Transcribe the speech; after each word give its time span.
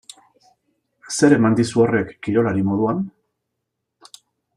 Zer 1.17 1.35
eman 1.35 1.57
dizu 1.59 1.83
horrek 1.83 2.15
kirolari 2.29 2.65
moduan? 2.71 3.05